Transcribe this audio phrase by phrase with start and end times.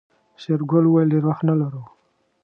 [0.41, 1.83] شېرګل وويل ډېر وخت نه لرو.